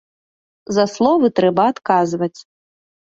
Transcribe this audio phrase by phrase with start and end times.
[0.77, 2.33] За словы трэба адказваць.